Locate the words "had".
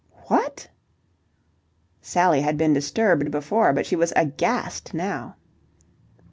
2.41-2.57